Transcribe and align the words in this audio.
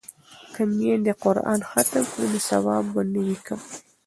که 0.53 0.61
میندې 0.75 1.13
قران 1.23 1.59
ختم 1.71 2.03
کړي 2.11 2.27
نو 2.31 2.39
ثواب 2.49 2.85
به 2.93 3.01
نه 3.13 3.19
وي 3.25 3.37
کم. 3.45 3.61